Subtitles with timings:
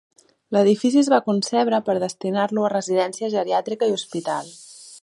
[0.55, 4.53] L'edifici es va concebre per destinar-lo a residència geriàtrica i hospital.